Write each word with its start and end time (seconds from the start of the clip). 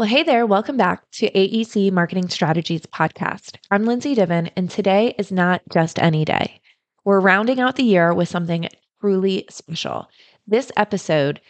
Well, 0.00 0.08
hey 0.08 0.22
there. 0.22 0.46
Welcome 0.46 0.78
back 0.78 1.10
to 1.16 1.30
AEC 1.30 1.92
Marketing 1.92 2.30
Strategies 2.30 2.86
Podcast. 2.86 3.58
I'm 3.70 3.84
Lindsay 3.84 4.14
Diven, 4.14 4.50
and 4.56 4.70
today 4.70 5.14
is 5.18 5.30
not 5.30 5.60
just 5.70 5.98
any 5.98 6.24
day. 6.24 6.62
We're 7.04 7.20
rounding 7.20 7.60
out 7.60 7.76
the 7.76 7.82
year 7.82 8.14
with 8.14 8.30
something 8.30 8.66
truly 9.02 9.44
special. 9.50 10.08
This 10.46 10.72
episode 10.74 11.42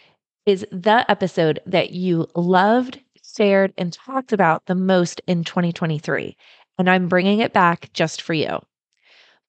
is 0.46 0.66
the 0.72 1.08
episode 1.08 1.60
that 1.64 1.92
you 1.92 2.26
loved, 2.34 2.98
shared, 3.36 3.72
and 3.78 3.92
talked 3.92 4.32
about 4.32 4.66
the 4.66 4.74
most 4.74 5.22
in 5.28 5.44
2023. 5.44 6.36
And 6.76 6.90
I'm 6.90 7.06
bringing 7.06 7.38
it 7.38 7.52
back 7.52 7.92
just 7.92 8.20
for 8.20 8.34
you. 8.34 8.58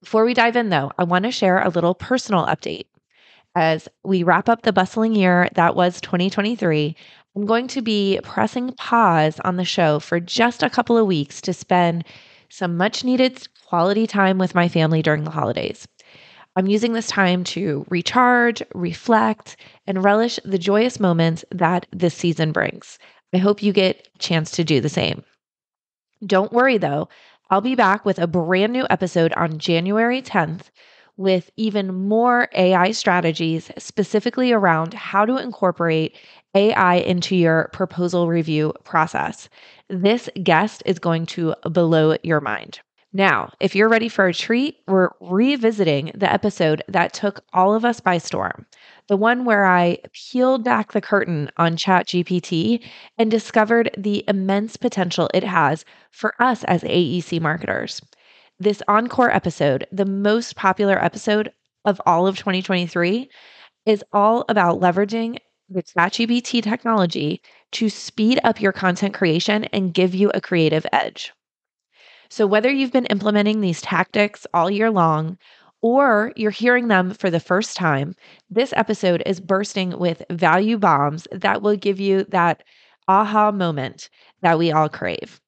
Before 0.04 0.26
we 0.26 0.36
dive 0.36 0.56
in, 0.56 0.70
though, 0.70 0.92
I 1.00 1.06
want 1.06 1.26
to 1.26 1.32
share 1.32 1.58
a 1.58 1.70
little 1.70 1.96
personal 1.96 2.46
update. 2.46 2.86
As 3.54 3.90
we 4.04 4.24
wrap 4.24 4.48
up 4.48 4.62
the 4.62 4.72
bustling 4.72 5.14
year 5.14 5.50
that 5.56 5.76
was 5.76 6.00
2023, 6.02 6.96
I'm 7.36 7.46
going 7.46 7.68
to 7.68 7.82
be 7.82 8.20
pressing 8.24 8.74
pause 8.74 9.40
on 9.46 9.56
the 9.56 9.64
show 9.64 10.00
for 10.00 10.20
just 10.20 10.64
a 10.64 10.70
couple 10.70 10.98
of 10.98 11.08
weeks 11.08 11.40
to 11.42 11.54
spend 11.54 12.04
some 12.50 12.76
much 12.76 13.06
needed 13.06 13.48
quality 13.66 14.06
time 14.06 14.38
with 14.38 14.54
my 14.54 14.68
family 14.68 15.02
during 15.02 15.24
the 15.24 15.32
holidays. 15.32 15.88
I'm 16.58 16.68
using 16.68 16.92
this 16.92 17.08
time 17.08 17.46
to 17.46 17.86
recharge, 17.90 18.62
reflect, 18.76 19.56
and 19.88 20.04
relish 20.04 20.38
the 20.44 20.58
joyous 20.58 21.00
moments 21.00 21.46
that 21.52 21.86
this 21.94 22.14
season 22.14 22.52
brings. 22.52 23.00
I 23.34 23.38
hope 23.38 23.64
you 23.64 23.72
get 23.72 24.10
a 24.14 24.18
chance 24.18 24.52
to 24.52 24.66
do 24.66 24.82
the 24.82 24.90
same. 24.90 25.24
Don't 26.26 26.52
worry 26.52 26.78
though, 26.78 27.08
I'll 27.50 27.62
be 27.62 27.76
back 27.76 28.04
with 28.04 28.20
a 28.20 28.28
brand 28.28 28.74
new 28.74 28.86
episode 28.90 29.32
on 29.38 29.58
January 29.58 30.22
10th 30.22 30.66
with 31.16 31.50
even 31.56 31.94
more 31.94 32.50
AI 32.54 32.92
strategies 32.92 33.72
specifically 33.78 34.52
around 34.52 34.94
how 34.94 35.26
to 35.26 35.38
incorporate 35.38 36.18
AI 36.54 36.96
into 36.96 37.36
your 37.36 37.70
proposal 37.74 38.28
review 38.28 38.74
process. 38.84 39.50
This 39.90 40.30
guest 40.44 40.84
is 40.86 41.00
going 41.00 41.26
to 41.28 41.56
blow 41.64 42.16
your 42.24 42.42
mind. 42.42 42.80
Now, 43.14 43.52
if 43.60 43.76
you're 43.76 43.90
ready 43.90 44.08
for 44.08 44.28
a 44.28 44.34
treat, 44.34 44.78
we're 44.88 45.10
revisiting 45.20 46.12
the 46.16 46.32
episode 46.32 46.82
that 46.88 47.12
took 47.12 47.44
all 47.52 47.74
of 47.74 47.84
us 47.84 48.00
by 48.00 48.18
storm. 48.18 48.66
The 49.08 49.18
one 49.18 49.44
where 49.44 49.66
I 49.66 49.98
peeled 50.14 50.64
back 50.64 50.94
the 50.94 51.02
curtain 51.02 51.50
on 51.58 51.76
ChatGPT 51.76 52.82
and 53.18 53.30
discovered 53.30 53.92
the 53.98 54.24
immense 54.30 54.78
potential 54.78 55.30
it 55.34 55.44
has 55.44 55.84
for 56.12 56.42
us 56.42 56.64
as 56.64 56.84
AEC 56.84 57.42
marketers. 57.42 58.02
This 58.60 58.82
encore 58.88 59.32
episode, 59.32 59.86
the 59.92 60.06
most 60.06 60.56
popular 60.56 61.04
episode 61.04 61.52
of 61.84 62.00
all 62.06 62.28
of 62.28 62.38
2023, 62.38 63.30
is 63.86 64.06
all 64.14 64.46
about 64.48 64.80
leveraging 64.80 65.38
the 65.72 65.84
ChatGPT 65.84 66.62
technology 66.62 67.42
to 67.72 67.90
speed 67.90 68.40
up 68.44 68.62
your 68.62 68.74
content 68.74 69.14
creation 69.16 69.64
and 69.66 69.94
give 69.94 70.14
you 70.14 70.30
a 70.34 70.42
creative 70.42 70.86
edge. 70.92 71.34
So, 72.30 72.48
whether 72.48 72.72
you've 72.72 72.92
been 72.92 73.06
implementing 73.08 73.62
these 73.62 73.82
tactics 73.82 74.48
all 74.54 74.72
year 74.72 74.90
long 74.90 75.38
or 75.82 76.34
you're 76.36 76.52
hearing 76.52 76.88
them 76.88 77.12
for 77.14 77.30
the 77.30 77.40
first 77.40 77.76
time, 77.78 78.16
this 78.50 78.74
episode 78.76 79.22
is 79.26 79.40
bursting 79.40 80.00
with 80.00 80.24
value 80.32 80.78
bombs 80.80 81.28
that 81.32 81.62
will 81.62 81.76
give 81.78 82.00
you 82.00 82.24
that 82.26 82.64
aha 83.08 83.52
moment 83.52 84.10
that 84.42 84.58
we 84.58 84.72
all 84.72 84.90
crave. 84.90 85.40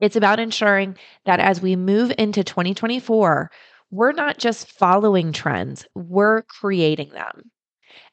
It's 0.00 0.16
about 0.16 0.40
ensuring 0.40 0.96
that 1.26 1.40
as 1.40 1.60
we 1.62 1.76
move 1.76 2.12
into 2.18 2.44
2024, 2.44 3.50
we're 3.90 4.12
not 4.12 4.38
just 4.38 4.70
following 4.72 5.32
trends, 5.32 5.86
we're 5.94 6.42
creating 6.42 7.10
them. 7.10 7.50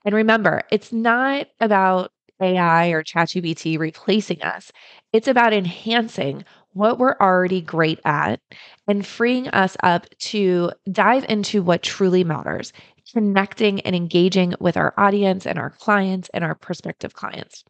And 0.06 0.16
remember, 0.16 0.64
it's 0.72 0.92
not 0.92 1.47
about 1.59 2.11
AI 2.42 2.89
or 2.89 3.03
ChatGPT 3.03 3.80
replacing 3.80 4.42
us. 4.42 4.72
It's 5.14 5.28
about 5.28 5.53
enhancing 5.53 6.45
what 6.73 7.00
we're 7.00 7.16
already 7.20 7.61
great 7.61 8.00
at 8.05 8.39
and 8.88 9.05
freeing 9.05 9.48
us 9.50 9.75
up 9.83 10.05
to 10.20 10.72
dive 10.92 11.25
into 11.28 11.61
what 11.64 11.81
truly 11.81 12.23
matters, 12.23 12.71
connecting 13.14 13.82
and 13.82 13.95
engaging 13.95 14.54
with 14.60 14.77
our 14.77 14.93
audience 14.98 15.48
and 15.48 15.58
our 15.58 15.71
clients 15.71 16.30
and 16.33 16.44
our 16.44 16.55
prospective 16.55 17.14
clients. 17.14 17.64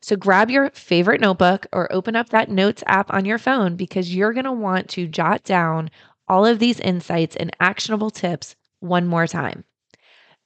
So 0.00 0.16
grab 0.16 0.50
your 0.50 0.70
favorite 0.70 1.20
notebook 1.20 1.66
or 1.72 1.92
open 1.92 2.16
up 2.16 2.30
that 2.30 2.50
notes 2.50 2.82
app 2.86 3.12
on 3.12 3.24
your 3.26 3.38
phone 3.38 3.76
because 3.76 4.14
you're 4.14 4.32
going 4.32 4.44
to 4.44 4.52
want 4.52 4.88
to 4.90 5.06
jot 5.06 5.44
down 5.44 5.90
all 6.28 6.46
of 6.46 6.58
these 6.58 6.80
insights 6.80 7.36
and 7.36 7.54
actionable 7.60 8.10
tips 8.10 8.56
one 8.80 9.06
more 9.06 9.26
time. 9.26 9.64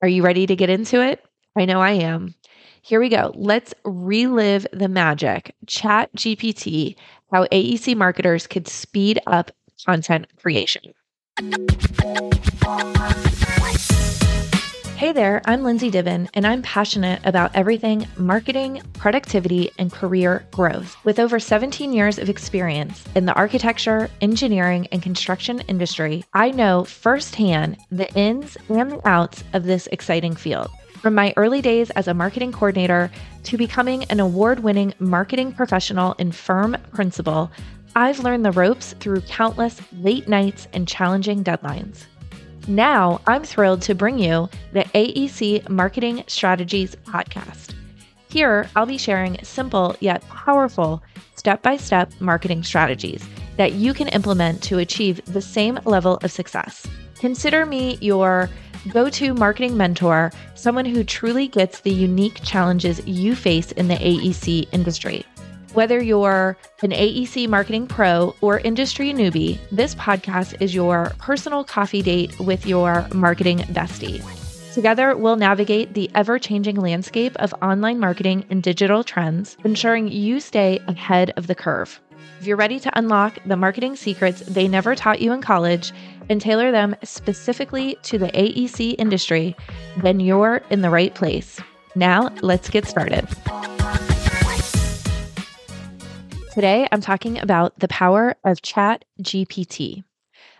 Are 0.02 0.08
you 0.08 0.22
ready 0.22 0.46
to 0.46 0.56
get 0.56 0.70
into 0.70 1.02
it? 1.02 1.22
I 1.56 1.66
know 1.66 1.80
I 1.80 1.90
am. 1.90 2.34
Here 2.80 3.00
we 3.00 3.10
go. 3.10 3.32
Let's 3.34 3.74
relive 3.84 4.66
the 4.72 4.88
magic. 4.88 5.54
Chat 5.66 6.10
GPT, 6.16 6.96
how 7.30 7.44
AEC 7.46 7.94
marketers 7.96 8.46
could 8.46 8.66
speed 8.66 9.20
up 9.26 9.50
content 9.84 10.26
creation. 10.40 10.94
Hey 15.00 15.12
there, 15.12 15.40
I'm 15.46 15.62
Lindsay 15.62 15.90
Diven, 15.90 16.28
and 16.34 16.46
I'm 16.46 16.60
passionate 16.60 17.22
about 17.24 17.56
everything 17.56 18.06
marketing, 18.18 18.82
productivity, 18.92 19.70
and 19.78 19.90
career 19.90 20.44
growth. 20.50 20.94
With 21.04 21.18
over 21.18 21.40
17 21.40 21.94
years 21.94 22.18
of 22.18 22.28
experience 22.28 23.02
in 23.14 23.24
the 23.24 23.32
architecture, 23.32 24.10
engineering, 24.20 24.88
and 24.92 25.02
construction 25.02 25.60
industry, 25.60 26.22
I 26.34 26.50
know 26.50 26.84
firsthand 26.84 27.78
the 27.90 28.12
ins 28.12 28.58
and 28.68 28.90
the 28.90 29.08
outs 29.08 29.42
of 29.54 29.64
this 29.64 29.86
exciting 29.86 30.36
field. 30.36 30.68
From 31.00 31.14
my 31.14 31.32
early 31.38 31.62
days 31.62 31.88
as 31.88 32.06
a 32.06 32.12
marketing 32.12 32.52
coordinator 32.52 33.10
to 33.44 33.56
becoming 33.56 34.04
an 34.10 34.20
award 34.20 34.60
winning 34.60 34.92
marketing 34.98 35.54
professional 35.54 36.14
and 36.18 36.36
firm 36.36 36.76
principal, 36.92 37.50
I've 37.96 38.20
learned 38.20 38.44
the 38.44 38.52
ropes 38.52 38.94
through 39.00 39.22
countless 39.22 39.80
late 39.94 40.28
nights 40.28 40.68
and 40.74 40.86
challenging 40.86 41.42
deadlines. 41.42 42.04
Now, 42.70 43.20
I'm 43.26 43.42
thrilled 43.42 43.82
to 43.82 43.96
bring 43.96 44.20
you 44.20 44.48
the 44.72 44.84
AEC 44.94 45.68
Marketing 45.68 46.22
Strategies 46.28 46.94
Podcast. 47.04 47.74
Here, 48.28 48.70
I'll 48.76 48.86
be 48.86 48.96
sharing 48.96 49.42
simple 49.42 49.96
yet 49.98 50.22
powerful 50.28 51.02
step 51.34 51.62
by 51.62 51.76
step 51.76 52.12
marketing 52.20 52.62
strategies 52.62 53.28
that 53.56 53.72
you 53.72 53.92
can 53.92 54.06
implement 54.06 54.62
to 54.62 54.78
achieve 54.78 55.20
the 55.24 55.42
same 55.42 55.80
level 55.84 56.18
of 56.22 56.30
success. 56.30 56.86
Consider 57.16 57.66
me 57.66 57.98
your 58.00 58.48
go 58.90 59.10
to 59.10 59.34
marketing 59.34 59.76
mentor, 59.76 60.30
someone 60.54 60.84
who 60.84 61.02
truly 61.02 61.48
gets 61.48 61.80
the 61.80 61.90
unique 61.90 62.40
challenges 62.44 63.04
you 63.04 63.34
face 63.34 63.72
in 63.72 63.88
the 63.88 63.96
AEC 63.96 64.68
industry. 64.70 65.26
Whether 65.72 66.02
you're 66.02 66.56
an 66.82 66.90
AEC 66.90 67.48
marketing 67.48 67.86
pro 67.86 68.34
or 68.40 68.58
industry 68.58 69.12
newbie, 69.12 69.58
this 69.70 69.94
podcast 69.94 70.60
is 70.60 70.74
your 70.74 71.12
personal 71.18 71.62
coffee 71.62 72.02
date 72.02 72.36
with 72.40 72.66
your 72.66 73.06
marketing 73.14 73.58
bestie. 73.58 74.20
Together, 74.74 75.16
we'll 75.16 75.36
navigate 75.36 75.94
the 75.94 76.10
ever 76.14 76.40
changing 76.40 76.74
landscape 76.74 77.36
of 77.36 77.54
online 77.62 78.00
marketing 78.00 78.44
and 78.50 78.64
digital 78.64 79.04
trends, 79.04 79.56
ensuring 79.64 80.08
you 80.08 80.40
stay 80.40 80.80
ahead 80.88 81.32
of 81.36 81.46
the 81.46 81.54
curve. 81.54 82.00
If 82.40 82.48
you're 82.48 82.56
ready 82.56 82.80
to 82.80 82.98
unlock 82.98 83.38
the 83.46 83.56
marketing 83.56 83.94
secrets 83.94 84.40
they 84.40 84.66
never 84.66 84.96
taught 84.96 85.20
you 85.20 85.32
in 85.32 85.40
college 85.40 85.92
and 86.28 86.40
tailor 86.40 86.72
them 86.72 86.96
specifically 87.04 87.96
to 88.02 88.18
the 88.18 88.28
AEC 88.28 88.96
industry, 88.98 89.56
then 90.02 90.18
you're 90.18 90.62
in 90.70 90.82
the 90.82 90.90
right 90.90 91.14
place. 91.14 91.60
Now, 91.94 92.30
let's 92.40 92.70
get 92.70 92.86
started. 92.86 93.28
Today, 96.52 96.88
I'm 96.90 97.00
talking 97.00 97.38
about 97.38 97.78
the 97.78 97.86
power 97.86 98.34
of 98.42 98.60
Chat 98.60 99.04
GPT, 99.22 100.02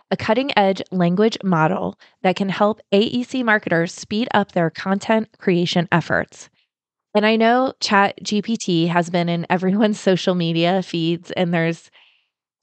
a 0.09 0.15
cutting 0.15 0.57
edge 0.57 0.81
language 0.89 1.37
model 1.43 1.99
that 2.23 2.37
can 2.37 2.47
help 2.47 2.79
AEC 2.93 3.43
marketers 3.43 3.93
speed 3.93 4.29
up 4.33 4.53
their 4.53 4.69
content 4.69 5.27
creation 5.37 5.89
efforts. 5.91 6.49
And 7.13 7.25
I 7.25 7.35
know 7.35 7.73
Chat 7.81 8.23
GPT 8.23 8.87
has 8.87 9.09
been 9.09 9.27
in 9.27 9.45
everyone's 9.49 9.99
social 10.09 10.33
media 10.33 10.81
feeds, 10.81 11.29
and 11.31 11.53
there's 11.53 11.91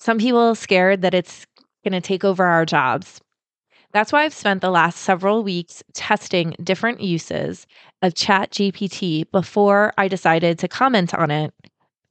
some 0.00 0.16
people 0.16 0.54
scared 0.54 1.02
that 1.02 1.12
it's 1.12 1.46
going 1.84 1.92
to 1.92 2.00
take 2.00 2.24
over 2.24 2.46
our 2.46 2.64
jobs. 2.64 3.20
That's 3.92 4.10
why 4.10 4.24
I've 4.24 4.32
spent 4.32 4.62
the 4.62 4.70
last 4.70 5.00
several 5.00 5.42
weeks 5.42 5.82
testing 5.92 6.56
different 6.62 7.02
uses 7.02 7.66
of 8.00 8.14
Chat 8.14 8.52
GPT 8.52 9.30
before 9.30 9.92
I 9.98 10.08
decided 10.08 10.58
to 10.60 10.68
comment 10.68 11.12
on 11.12 11.30
it 11.30 11.52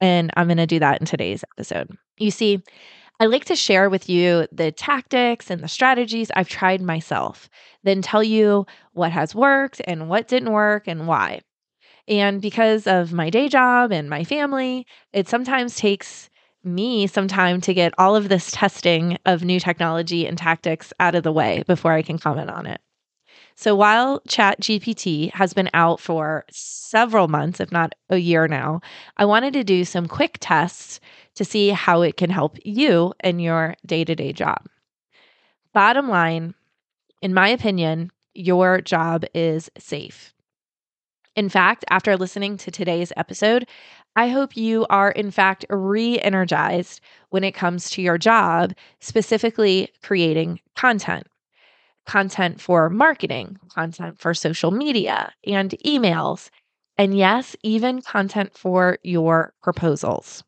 and 0.01 0.31
I'm 0.35 0.47
going 0.47 0.57
to 0.57 0.67
do 0.67 0.79
that 0.79 0.99
in 0.99 1.05
today's 1.05 1.43
episode. 1.55 1.89
You 2.17 2.31
see, 2.31 2.61
I 3.19 3.25
like 3.25 3.45
to 3.45 3.55
share 3.55 3.89
with 3.89 4.09
you 4.09 4.47
the 4.51 4.71
tactics 4.71 5.49
and 5.49 5.63
the 5.63 5.67
strategies 5.67 6.29
I've 6.35 6.49
tried 6.49 6.81
myself, 6.81 7.49
then 7.83 8.01
tell 8.01 8.23
you 8.23 8.65
what 8.93 9.11
has 9.11 9.33
worked 9.33 9.81
and 9.85 10.07
what 10.07 10.27
didn't 10.27 10.51
work 10.51 10.87
and 10.87 11.07
why. 11.07 11.41
And 12.07 12.41
because 12.41 12.87
of 12.87 13.13
my 13.13 13.29
day 13.29 13.49
job 13.49 13.91
and 13.91 14.09
my 14.09 14.23
family, 14.23 14.85
it 15.13 15.27
sometimes 15.27 15.75
takes 15.75 16.29
me 16.63 17.07
some 17.07 17.27
time 17.27 17.59
to 17.61 17.73
get 17.73 17.93
all 17.97 18.15
of 18.15 18.29
this 18.29 18.51
testing 18.51 19.17
of 19.25 19.43
new 19.43 19.59
technology 19.59 20.27
and 20.27 20.37
tactics 20.37 20.93
out 20.99 21.15
of 21.15 21.23
the 21.23 21.31
way 21.31 21.63
before 21.65 21.93
I 21.93 22.01
can 22.01 22.17
comment 22.17 22.49
on 22.49 22.65
it. 22.65 22.79
So 23.59 23.75
while 23.75 24.19
ChatGPT 24.29 25.33
has 25.33 25.55
been 25.55 25.71
out 25.73 25.99
for 25.99 26.45
several 26.51 27.27
months, 27.27 27.59
if 27.59 27.71
not 27.71 27.93
a 28.07 28.17
year 28.17 28.47
now, 28.47 28.81
I 29.17 29.25
wanted 29.25 29.53
to 29.53 29.63
do 29.63 29.83
some 29.83 30.07
quick 30.07 30.37
tests 30.39 30.99
to 31.33 31.43
see 31.43 31.69
how 31.69 32.03
it 32.03 32.17
can 32.17 32.29
help 32.29 32.59
you 32.63 33.13
in 33.23 33.39
your 33.39 33.73
day 33.83 34.05
to 34.05 34.13
day 34.13 34.31
job. 34.31 34.67
Bottom 35.73 36.07
line, 36.07 36.53
in 37.23 37.33
my 37.33 37.49
opinion, 37.49 38.11
your 38.35 38.79
job 38.79 39.25
is 39.33 39.71
safe. 39.79 40.35
In 41.35 41.49
fact, 41.49 41.83
after 41.89 42.15
listening 42.15 42.57
to 42.57 42.69
today's 42.69 43.11
episode, 43.17 43.67
I 44.15 44.27
hope 44.27 44.55
you 44.55 44.85
are, 44.91 45.09
in 45.09 45.31
fact, 45.31 45.65
re 45.71 46.19
energized 46.19 47.01
when 47.31 47.43
it 47.43 47.53
comes 47.53 47.89
to 47.91 48.03
your 48.03 48.19
job, 48.19 48.73
specifically 48.99 49.89
creating 50.03 50.59
content 50.75 51.25
content 52.07 52.59
for 52.59 52.89
marketing, 52.89 53.59
content 53.73 54.19
for 54.19 54.33
social 54.33 54.71
media 54.71 55.31
and 55.45 55.71
emails, 55.85 56.49
and 56.97 57.15
yes, 57.15 57.55
even 57.63 58.01
content 58.01 58.57
for 58.57 58.97
your 59.03 59.53
proposals. 59.61 60.43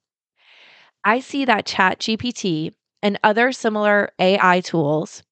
I 1.04 1.20
see 1.20 1.46
that 1.46 1.68
ChatGPT 1.68 2.74
and 3.02 3.20
other 3.24 3.52
similar 3.52 4.10
AI 4.20 4.62
tools 4.62 5.24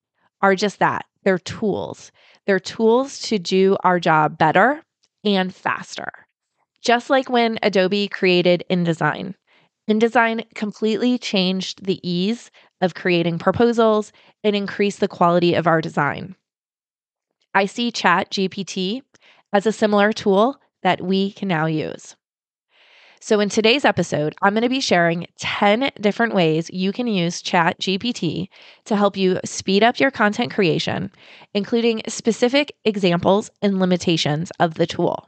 are 0.41 0.55
just 0.55 0.79
that 0.79 1.05
they're 1.23 1.39
tools. 1.39 2.11
They're 2.45 2.59
tools 2.59 3.19
to 3.23 3.37
do 3.37 3.75
our 3.83 3.99
job 3.99 4.37
better 4.37 4.83
and 5.25 5.53
faster. 5.53 6.09
Just 6.81 7.09
like 7.09 7.29
when 7.29 7.59
Adobe 7.61 8.07
created 8.07 8.63
InDesign. 8.69 9.33
InDesign 9.89 10.53
completely 10.53 11.17
changed 11.17 11.83
the 11.85 11.99
ease 12.07 12.51
of 12.81 12.93
creating 12.93 13.39
proposals 13.39 14.11
and 14.43 14.55
increase 14.55 14.97
the 14.97 15.07
quality 15.07 15.53
of 15.53 15.67
our 15.67 15.81
design. 15.81 16.35
I 17.53 17.65
see 17.65 17.91
Chat 17.91 18.29
GPT 18.31 19.01
as 19.53 19.65
a 19.65 19.71
similar 19.71 20.13
tool 20.13 20.59
that 20.83 21.01
we 21.01 21.31
can 21.31 21.47
now 21.47 21.65
use. 21.65 22.15
So, 23.19 23.39
in 23.39 23.49
today's 23.49 23.83
episode, 23.83 24.35
I'm 24.43 24.53
going 24.53 24.61
to 24.61 24.69
be 24.69 24.79
sharing 24.79 25.25
10 25.39 25.91
different 25.99 26.35
ways 26.35 26.69
you 26.71 26.91
can 26.91 27.07
use 27.07 27.41
Chat 27.41 27.79
GPT 27.79 28.47
to 28.85 28.95
help 28.95 29.17
you 29.17 29.39
speed 29.43 29.83
up 29.83 29.99
your 29.99 30.11
content 30.11 30.53
creation, 30.53 31.11
including 31.53 32.03
specific 32.07 32.73
examples 32.85 33.49
and 33.61 33.79
limitations 33.79 34.51
of 34.59 34.75
the 34.75 34.85
tool. 34.85 35.27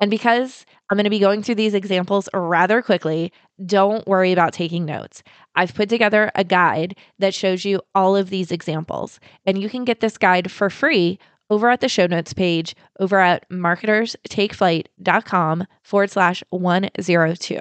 And 0.00 0.10
because 0.10 0.64
I'm 0.90 0.96
going 0.96 1.04
to 1.04 1.10
be 1.10 1.18
going 1.18 1.42
through 1.42 1.56
these 1.56 1.74
examples 1.74 2.28
rather 2.32 2.80
quickly, 2.82 3.32
don't 3.66 4.06
worry 4.06 4.30
about 4.32 4.52
taking 4.52 4.84
notes. 4.84 5.24
I've 5.56 5.74
put 5.74 5.88
together 5.88 6.30
a 6.34 6.44
guide 6.44 6.96
that 7.18 7.34
shows 7.34 7.64
you 7.64 7.80
all 7.94 8.16
of 8.16 8.30
these 8.30 8.52
examples, 8.52 9.18
and 9.44 9.60
you 9.60 9.68
can 9.68 9.84
get 9.84 10.00
this 10.00 10.16
guide 10.16 10.50
for 10.50 10.70
free 10.70 11.18
over 11.50 11.68
at 11.70 11.80
the 11.80 11.88
show 11.88 12.06
notes 12.06 12.32
page 12.32 12.76
over 13.00 13.18
at 13.18 13.48
marketerstakeflight.com 13.50 15.66
forward 15.82 16.10
slash 16.10 16.44
102. 16.50 17.60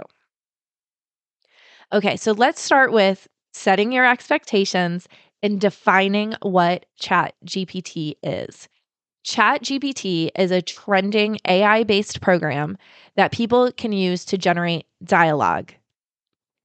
Okay, 1.94 2.18
so 2.18 2.34
let's 2.34 2.60
start 2.60 2.92
with 2.92 3.30
setting 3.54 3.94
your 3.94 4.06
expectations 4.06 5.08
and 5.42 5.62
defining 5.62 6.36
what 6.42 6.86
Chat 7.00 7.34
GPT 7.46 8.16
is. 8.22 8.68
Chat 9.28 9.62
GPT 9.62 10.30
is 10.38 10.52
a 10.52 10.62
trending 10.62 11.38
AI 11.46 11.84
based 11.84 12.22
program 12.22 12.78
that 13.18 13.34
people 13.34 13.74
can 13.74 13.92
use 13.92 14.24
to 14.24 14.38
generate 14.38 14.86
dialogue, 15.04 15.74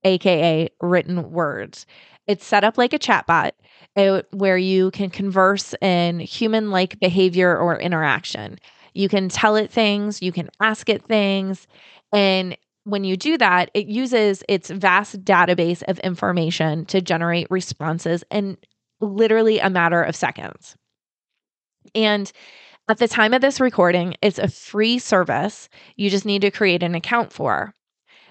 AKA 0.05 0.69
written 0.81 1.33
words. 1.33 1.87
It's 2.29 2.47
set 2.47 2.63
up 2.63 2.79
like 2.79 2.93
a 2.93 3.01
chatbot 3.01 3.51
it, 3.97 4.29
where 4.31 4.57
you 4.57 4.93
can 4.93 5.11
converse 5.11 5.75
in 5.83 6.21
human 6.21 6.71
like 6.71 7.01
behavior 7.01 7.59
or 7.59 7.81
interaction. 7.81 8.61
You 8.95 9.09
can 9.09 9.29
tell 9.29 9.57
it 9.57 9.73
things, 9.73 10.23
you 10.23 10.31
can 10.31 10.49
ask 10.61 10.89
it 10.89 11.03
things. 11.03 11.67
And 12.13 12.57
when 12.85 13.03
you 13.03 13.17
do 13.17 13.37
that, 13.39 13.73
it 13.75 13.89
uses 13.89 14.45
its 14.49 14.71
vast 14.71 15.25
database 15.25 15.83
of 15.89 15.99
information 15.99 16.87
to 16.87 17.01
generate 17.01 17.51
responses 17.51 18.23
in 18.31 18.57
literally 19.01 19.59
a 19.59 19.69
matter 19.69 20.01
of 20.01 20.15
seconds. 20.15 20.77
And 21.95 22.31
at 22.89 22.99
the 22.99 23.09
time 23.09 23.33
of 23.33 23.41
this 23.41 23.61
recording, 23.61 24.17
it's 24.23 24.39
a 24.39 24.49
free 24.49 24.99
service. 24.99 25.69
You 25.97 26.11
just 26.11 26.27
need 26.27 26.43
to 26.43 26.51
create 26.51 26.83
an 26.83 26.95
account 26.95 27.33
for. 27.33 27.75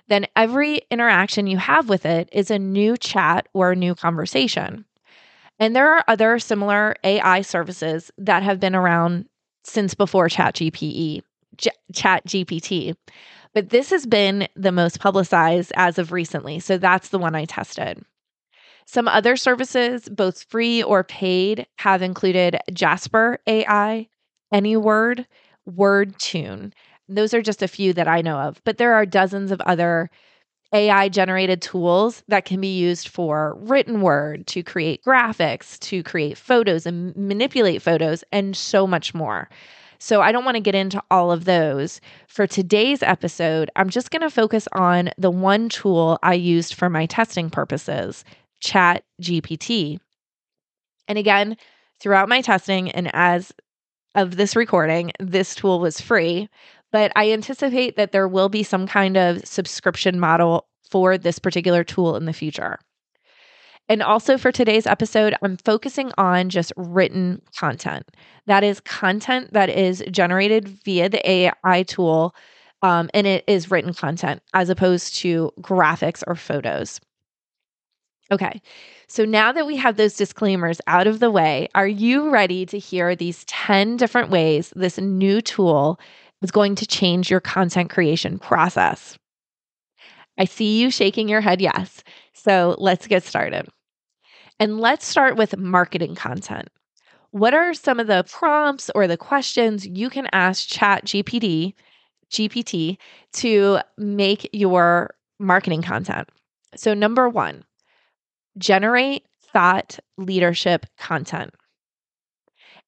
Then 0.08 0.28
every 0.36 0.82
interaction 0.92 1.48
you 1.48 1.58
have 1.58 1.88
with 1.88 2.06
it 2.06 2.28
is 2.32 2.52
a 2.52 2.60
new 2.60 2.98
chat 2.98 3.48
or 3.54 3.72
a 3.72 3.76
new 3.76 3.96
conversation. 3.96 4.86
And 5.60 5.76
there 5.76 5.96
are 5.96 6.04
other 6.08 6.40
similar 6.40 6.96
AI 7.04 7.44
services 7.44 8.12
that 8.18 8.44
have 8.44 8.60
been 8.60 8.76
around 8.76 9.30
since 9.64 9.94
before 9.94 10.28
ChatGPT, 10.28 11.22
Chat 11.94 12.26
GPT. 12.26 12.96
But 13.54 13.70
this 13.70 13.90
has 13.92 14.06
been 14.06 14.48
the 14.56 14.72
most 14.72 15.00
publicized 15.00 15.72
as 15.76 16.00
of 16.00 16.12
recently. 16.12 16.60
So 16.60 16.78
that's 16.78 17.10
the 17.10 17.20
one 17.20 17.36
I 17.36 17.46
tested. 17.46 18.04
Some 18.86 19.08
other 19.08 19.36
services, 19.36 20.10
both 20.10 20.44
free 20.44 20.84
or 20.84 21.04
paid, 21.04 21.68
have 21.78 22.02
included 22.02 22.60
Jasper 22.74 23.40
AI, 23.48 24.08
AnyWord, 24.54 25.26
WordTune. 25.70 26.74
Those 27.08 27.34
are 27.34 27.42
just 27.42 27.62
a 27.62 27.68
few 27.68 27.94
that 27.94 28.08
I 28.08 28.22
know 28.22 28.38
of, 28.38 28.62
but 28.64 28.78
there 28.78 28.94
are 28.94 29.06
dozens 29.06 29.52
of 29.52 29.62
other 29.62 30.10
AI 30.74 31.10
generated 31.10 31.62
tools 31.62 32.24
that 32.30 32.46
can 32.46 32.62
be 32.62 32.78
used 32.78 33.10
for 33.10 33.56
written 33.60 34.02
word, 34.02 34.48
to 34.48 34.64
create 34.64 35.04
graphics, 35.04 35.78
to 35.80 36.02
create 36.04 36.38
photos 36.38 36.86
and 36.86 37.16
manipulate 37.16 37.82
photos, 37.82 38.24
and 38.32 38.56
so 38.56 38.88
much 38.88 39.14
more. 39.14 39.50
So, 40.00 40.22
I 40.22 40.32
don't 40.32 40.46
want 40.46 40.56
to 40.56 40.62
get 40.62 40.74
into 40.74 41.04
all 41.12 41.32
of 41.32 41.46
those. 41.46 42.02
For 42.28 42.48
today's 42.48 43.04
episode, 43.04 43.70
I'm 43.76 43.90
just 43.90 44.10
going 44.10 44.24
to 44.24 44.32
focus 44.32 44.68
on 44.72 45.12
the 45.18 45.30
one 45.30 45.70
tool 45.70 46.18
I 46.24 46.34
used 46.34 46.74
for 46.74 46.90
my 46.90 47.06
testing 47.06 47.52
purposes 47.52 48.24
Chat 48.62 49.04
GPT. 49.22 50.00
And 51.08 51.18
again, 51.18 51.58
throughout 52.00 52.30
my 52.30 52.42
testing 52.42 52.90
and 52.92 53.10
as 53.14 53.52
of 54.16 54.38
this 54.38 54.56
recording, 54.56 55.12
this 55.20 55.56
tool 55.56 55.80
was 55.80 56.00
free, 56.02 56.50
but 56.92 57.12
I 57.16 57.32
anticipate 57.32 57.96
that 57.96 58.12
there 58.12 58.28
will 58.28 58.50
be 58.50 58.64
some 58.64 58.88
kind 58.88 59.18
of 59.18 59.46
subscription 59.46 60.20
model 60.20 60.68
for 60.90 61.18
this 61.18 61.40
particular 61.40 61.84
tool 61.84 62.16
in 62.16 62.26
the 62.26 62.34
future. 62.34 62.80
And 63.90 64.02
also 64.02 64.38
for 64.38 64.52
today's 64.52 64.88
episode, 64.88 65.36
I'm 65.42 65.58
focusing 65.58 66.12
on 66.18 66.50
just 66.50 66.72
written 66.78 67.42
content. 67.58 68.10
That 68.46 68.64
is 68.64 68.80
content 68.82 69.54
that 69.54 69.70
is 69.70 70.04
generated 70.12 70.68
via 70.86 71.10
the 71.10 71.30
AI 71.30 71.84
tool, 71.84 72.36
um, 72.82 73.10
and 73.14 73.28
it 73.28 73.44
is 73.48 73.70
written 73.70 73.94
content 73.94 74.42
as 74.54 74.70
opposed 74.70 75.16
to 75.18 75.52
graphics 75.60 76.24
or 76.26 76.36
photos. 76.36 77.00
Okay, 78.32 78.62
so 79.08 79.26
now 79.26 79.52
that 79.52 79.68
we 79.68 79.76
have 79.76 79.98
those 79.98 80.16
disclaimers 80.16 80.80
out 80.88 81.06
of 81.06 81.20
the 81.20 81.30
way, 81.30 81.68
are 81.76 81.88
you 81.88 82.30
ready 82.30 82.66
to 82.68 82.80
hear 82.80 83.14
these 83.14 83.44
10 83.46 83.98
different 83.98 84.30
ways 84.30 84.72
this 84.76 84.98
new 84.98 85.42
tool 85.42 86.00
is 86.42 86.52
going 86.52 86.76
to 86.76 86.86
change 86.86 87.30
your 87.30 87.40
content 87.40 87.90
creation 87.90 88.40
process. 88.40 89.18
I 90.38 90.46
see 90.46 90.80
you 90.80 90.90
shaking 90.90 91.30
your 91.30 91.42
head 91.42 91.62
yes. 91.62 92.04
So 92.34 92.76
let's 92.80 93.08
get 93.08 93.24
started. 93.24 93.68
And 94.60 94.80
let's 94.80 95.06
start 95.06 95.36
with 95.36 95.58
marketing 95.58 96.16
content. 96.16 96.70
What 97.32 97.54
are 97.54 97.74
some 97.74 98.00
of 98.00 98.08
the 98.08 98.26
prompts 98.30 98.90
or 98.94 99.08
the 99.08 99.18
questions 99.18 99.88
you 99.88 100.10
can 100.10 100.28
ask 100.34 100.68
Chat 100.68 101.06
GPT, 101.06 101.74
GPT 102.30 102.98
to 103.34 103.80
make 103.98 104.50
your 104.52 105.14
marketing 105.40 105.82
content? 105.82 106.30
So 106.76 106.94
number 106.94 107.30
1, 107.30 107.64
generate 108.58 109.26
thought 109.52 110.00
leadership 110.18 110.86
content. 110.98 111.54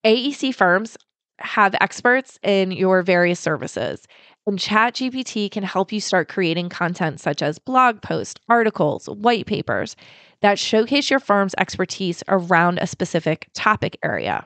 AEC 0.06 0.54
firms 0.54 0.98
have 1.40 1.76
experts 1.82 2.40
in 2.44 2.72
your 2.72 3.02
various 3.02 3.40
services. 3.40 4.06
And 4.46 4.60
ChatGPT 4.60 5.50
can 5.50 5.64
help 5.64 5.92
you 5.92 6.02
start 6.02 6.28
creating 6.28 6.70
content 6.70 7.20
such 7.20 7.42
as 7.42 7.60
blog 7.60 8.02
posts, 8.02 8.40
articles, 8.50 9.08
white 9.08 9.46
papers 9.46 9.96
that 10.42 10.60
showcase 10.60 11.10
your 11.10 11.20
firm's 11.20 11.56
expertise 11.58 12.24
around 12.28 12.80
a 12.80 12.88
specific 12.88 13.48
topic 13.54 13.98
area. 14.04 14.46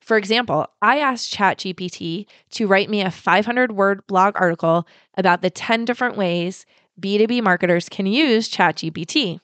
For 0.00 0.16
example, 0.16 0.66
I 0.80 1.00
asked 1.00 1.34
ChatGPT 1.34 2.26
to 2.50 2.66
write 2.66 2.88
me 2.88 3.02
a 3.02 3.10
500 3.10 3.72
word 3.72 4.06
blog 4.06 4.34
article 4.36 4.86
about 5.16 5.42
the 5.42 5.50
10 5.50 5.84
different 5.84 6.16
ways 6.16 6.64
B2B 7.00 7.42
marketers 7.42 7.88
can 7.88 8.06
use 8.06 8.48
ChatGPT, 8.48 9.40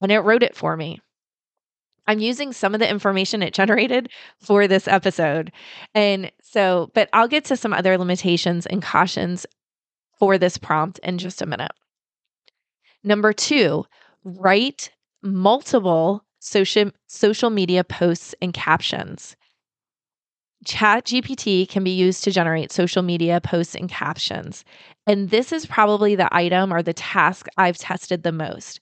and 0.00 0.12
it 0.12 0.20
wrote 0.20 0.42
it 0.42 0.56
for 0.56 0.76
me. 0.76 1.00
I'm 2.06 2.20
using 2.20 2.52
some 2.52 2.74
of 2.74 2.80
the 2.80 2.88
information 2.88 3.42
it 3.42 3.54
generated 3.54 4.10
for 4.40 4.68
this 4.68 4.86
episode. 4.86 5.50
And 5.94 6.30
so, 6.40 6.90
but 6.94 7.08
I'll 7.12 7.28
get 7.28 7.44
to 7.46 7.56
some 7.56 7.72
other 7.72 7.98
limitations 7.98 8.66
and 8.66 8.82
cautions 8.82 9.44
for 10.18 10.38
this 10.38 10.56
prompt 10.56 10.98
in 11.00 11.18
just 11.18 11.42
a 11.42 11.46
minute. 11.46 11.72
Number 13.02 13.32
two, 13.32 13.84
write 14.24 14.90
multiple 15.22 16.24
social 16.38 16.90
social 17.06 17.50
media 17.50 17.84
posts 17.84 18.34
and 18.40 18.52
captions. 18.52 19.36
Chat 20.64 21.04
GPT 21.04 21.68
can 21.68 21.84
be 21.84 21.90
used 21.90 22.24
to 22.24 22.30
generate 22.30 22.72
social 22.72 23.02
media 23.02 23.40
posts 23.40 23.74
and 23.74 23.88
captions. 23.88 24.64
And 25.06 25.30
this 25.30 25.52
is 25.52 25.66
probably 25.66 26.16
the 26.16 26.34
item 26.34 26.72
or 26.72 26.82
the 26.82 26.94
task 26.94 27.46
I've 27.56 27.78
tested 27.78 28.22
the 28.22 28.32
most, 28.32 28.80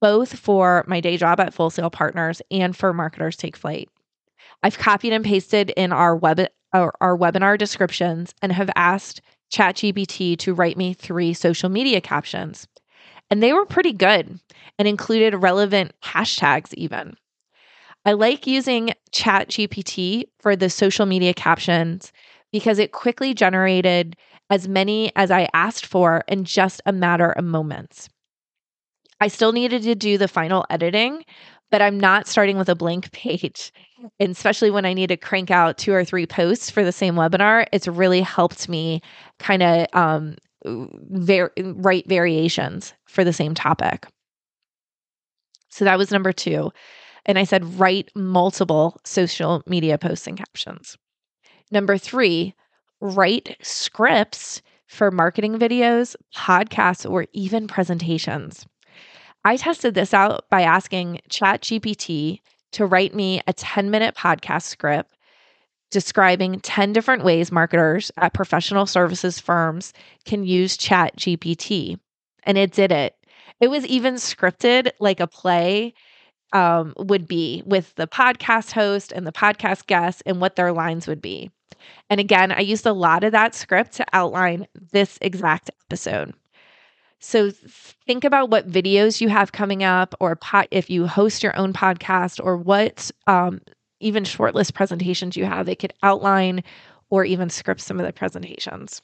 both 0.00 0.38
for 0.38 0.84
my 0.86 1.00
day 1.00 1.16
job 1.16 1.40
at 1.40 1.54
Full 1.54 1.70
Sail 1.70 1.90
Partners 1.90 2.42
and 2.50 2.76
for 2.76 2.92
Marketers 2.92 3.36
Take 3.36 3.56
Flight. 3.56 3.88
I've 4.62 4.78
copied 4.78 5.12
and 5.12 5.24
pasted 5.24 5.70
in 5.70 5.92
our 5.92 6.16
web 6.16 6.46
our, 6.72 6.92
our 7.00 7.16
webinar 7.16 7.56
descriptions 7.56 8.34
and 8.42 8.52
have 8.52 8.70
asked 8.76 9.22
ChatGPT 9.50 10.36
to 10.38 10.54
write 10.54 10.76
me 10.76 10.92
three 10.92 11.32
social 11.32 11.70
media 11.70 12.00
captions. 12.00 12.68
And 13.30 13.42
they 13.42 13.52
were 13.52 13.66
pretty 13.66 13.92
good 13.92 14.38
and 14.78 14.88
included 14.88 15.34
relevant 15.34 15.92
hashtags 16.02 16.74
even. 16.74 17.16
I 18.04 18.12
like 18.12 18.46
using 18.46 18.92
ChatGPT 19.12 20.24
for 20.40 20.56
the 20.56 20.70
social 20.70 21.06
media 21.06 21.34
captions 21.34 22.12
because 22.52 22.78
it 22.78 22.92
quickly 22.92 23.34
generated 23.34 24.16
as 24.50 24.68
many 24.68 25.12
as 25.16 25.30
I 25.30 25.48
asked 25.52 25.84
for 25.84 26.24
in 26.28 26.44
just 26.44 26.80
a 26.86 26.92
matter 26.92 27.32
of 27.32 27.44
moments. 27.44 28.08
I 29.20 29.28
still 29.28 29.52
needed 29.52 29.82
to 29.82 29.94
do 29.94 30.18
the 30.18 30.28
final 30.28 30.64
editing, 30.70 31.24
but 31.70 31.82
I'm 31.82 31.98
not 31.98 32.26
starting 32.26 32.56
with 32.56 32.68
a 32.68 32.74
blank 32.74 33.12
page. 33.12 33.72
And 34.20 34.30
especially 34.30 34.70
when 34.70 34.84
I 34.84 34.94
need 34.94 35.08
to 35.08 35.16
crank 35.16 35.50
out 35.50 35.78
two 35.78 35.92
or 35.92 36.04
three 36.04 36.26
posts 36.26 36.70
for 36.70 36.84
the 36.84 36.92
same 36.92 37.14
webinar, 37.14 37.66
it's 37.72 37.88
really 37.88 38.20
helped 38.20 38.68
me 38.68 39.02
kind 39.38 39.62
of 39.62 39.86
um, 39.92 40.36
write 40.64 42.08
variations 42.08 42.94
for 43.06 43.24
the 43.24 43.32
same 43.32 43.54
topic. 43.54 44.06
So 45.68 45.84
that 45.84 45.98
was 45.98 46.10
number 46.10 46.32
two. 46.32 46.72
And 47.26 47.38
I 47.38 47.44
said, 47.44 47.78
write 47.78 48.10
multiple 48.14 48.98
social 49.04 49.62
media 49.66 49.98
posts 49.98 50.26
and 50.26 50.38
captions. 50.38 50.96
Number 51.70 51.98
three, 51.98 52.54
write 53.00 53.56
scripts 53.60 54.62
for 54.86 55.10
marketing 55.10 55.58
videos, 55.58 56.16
podcasts, 56.34 57.08
or 57.08 57.26
even 57.32 57.66
presentations. 57.66 58.64
I 59.44 59.56
tested 59.56 59.94
this 59.94 60.12
out 60.12 60.44
by 60.50 60.62
asking 60.62 61.20
ChatGPT 61.30 62.40
to 62.72 62.86
write 62.86 63.14
me 63.14 63.40
a 63.46 63.52
10 63.52 63.90
minute 63.90 64.14
podcast 64.14 64.64
script 64.64 65.14
describing 65.90 66.60
10 66.60 66.92
different 66.92 67.24
ways 67.24 67.50
marketers 67.50 68.10
at 68.18 68.34
professional 68.34 68.86
services 68.86 69.38
firms 69.38 69.92
can 70.24 70.44
use 70.44 70.76
ChatGPT. 70.76 71.98
And 72.42 72.58
it 72.58 72.72
did 72.72 72.92
it. 72.92 73.14
It 73.60 73.68
was 73.68 73.86
even 73.86 74.14
scripted 74.14 74.90
like 75.00 75.20
a 75.20 75.26
play 75.26 75.94
um, 76.52 76.94
would 76.98 77.26
be 77.26 77.62
with 77.66 77.94
the 77.96 78.06
podcast 78.06 78.72
host 78.72 79.12
and 79.12 79.26
the 79.26 79.32
podcast 79.32 79.86
guest 79.86 80.22
and 80.26 80.40
what 80.40 80.56
their 80.56 80.72
lines 80.72 81.06
would 81.06 81.20
be. 81.20 81.50
And 82.10 82.20
again, 82.20 82.52
I 82.52 82.60
used 82.60 82.86
a 82.86 82.92
lot 82.92 83.24
of 83.24 83.32
that 83.32 83.54
script 83.54 83.92
to 83.94 84.06
outline 84.12 84.66
this 84.92 85.18
exact 85.20 85.70
episode. 85.86 86.34
So 87.20 87.50
think 87.50 88.24
about 88.24 88.50
what 88.50 88.70
videos 88.70 89.20
you 89.20 89.28
have 89.28 89.52
coming 89.52 89.82
up, 89.82 90.14
or 90.20 90.36
po- 90.36 90.68
if 90.70 90.88
you 90.88 91.06
host 91.06 91.42
your 91.42 91.56
own 91.56 91.72
podcast, 91.72 92.40
or 92.42 92.56
what 92.56 93.10
um, 93.26 93.60
even 94.00 94.24
shortlist 94.24 94.74
presentations 94.74 95.36
you 95.36 95.44
have. 95.44 95.66
They 95.66 95.74
could 95.74 95.92
outline 96.02 96.62
or 97.10 97.24
even 97.24 97.50
script 97.50 97.80
some 97.80 97.98
of 97.98 98.06
the 98.06 98.12
presentations. 98.12 99.02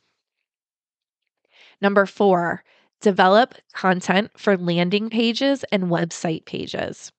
Number 1.81 2.07
four, 2.07 2.63
develop 3.01 3.55
content 3.73 4.31
for 4.37 4.57
landing 4.57 5.11
pages 5.11 5.65
and 5.73 5.85
website 5.85 6.45
pages. 6.45 7.13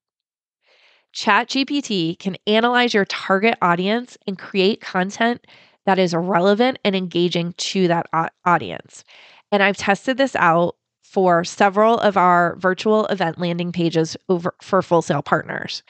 ChatGPT 1.13 2.19
can 2.19 2.35
analyze 2.45 2.93
your 2.93 3.05
target 3.05 3.57
audience 3.61 4.17
and 4.27 4.37
create 4.37 4.81
content 4.81 5.45
that 5.85 5.99
is 5.99 6.13
relevant 6.13 6.79
and 6.83 6.95
engaging 6.95 7.53
to 7.53 7.87
that 7.87 8.07
audience. 8.45 9.03
And 9.51 9.63
I've 9.63 9.77
tested 9.77 10.17
this 10.17 10.35
out 10.35 10.75
for 11.15 11.45
several 11.45 11.98
of 12.00 12.17
our 12.17 12.57
virtual 12.57 13.05
event 13.05 13.39
landing 13.39 13.72
pages 13.72 14.17
over 14.27 14.53
for 14.62 14.81
Full 14.81 15.01
Sail 15.01 15.22
Partners. 15.24 15.81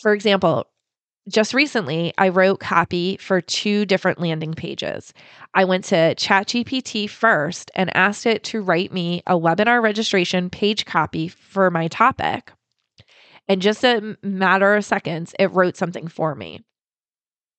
For 0.00 0.14
example, 0.14 0.68
just 1.28 1.52
recently, 1.52 2.14
I 2.16 2.30
wrote 2.30 2.60
copy 2.60 3.18
for 3.18 3.42
two 3.42 3.84
different 3.84 4.22
landing 4.22 4.54
pages. 4.54 5.12
I 5.52 5.66
went 5.66 5.84
to 5.86 6.14
ChatGPT 6.14 7.10
first 7.10 7.70
and 7.74 7.94
asked 7.94 8.24
it 8.24 8.42
to 8.44 8.62
write 8.62 8.90
me 8.90 9.22
a 9.26 9.34
webinar 9.34 9.82
registration 9.82 10.48
page 10.48 10.86
copy 10.86 11.28
for 11.28 11.70
my 11.70 11.88
topic. 11.88 12.50
And 13.48 13.60
just 13.60 13.84
a 13.84 14.16
matter 14.22 14.76
of 14.76 14.84
seconds, 14.86 15.34
it 15.38 15.52
wrote 15.52 15.76
something 15.76 16.08
for 16.08 16.34
me. 16.34 16.64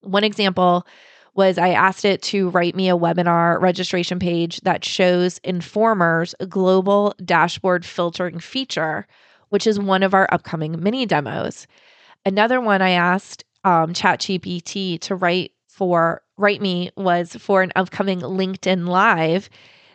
One 0.01 0.23
example 0.23 0.87
was 1.33 1.57
I 1.57 1.69
asked 1.69 2.05
it 2.05 2.21
to 2.23 2.49
write 2.49 2.75
me 2.75 2.89
a 2.89 2.97
webinar 2.97 3.59
registration 3.61 4.19
page 4.19 4.61
that 4.61 4.83
shows 4.83 5.39
Informer's 5.39 6.35
global 6.49 7.15
dashboard 7.23 7.85
filtering 7.85 8.39
feature, 8.39 9.07
which 9.49 9.65
is 9.65 9.79
one 9.79 10.03
of 10.03 10.13
our 10.13 10.27
upcoming 10.31 10.81
mini 10.81 11.05
demos. 11.05 11.67
Another 12.25 12.59
one 12.59 12.81
I 12.81 12.91
asked 12.91 13.43
um, 13.63 13.93
ChatGPT 13.93 14.99
to 15.01 15.15
write 15.15 15.53
for 15.67 16.21
write 16.37 16.61
me 16.61 16.91
was 16.97 17.35
for 17.35 17.61
an 17.61 17.71
upcoming 17.75 18.19
LinkedIn 18.19 18.87
Live. 18.87 19.49